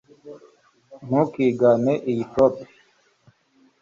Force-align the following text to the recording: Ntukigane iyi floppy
Ntukigane 1.05 1.93
iyi 2.11 2.23
floppy 2.31 2.65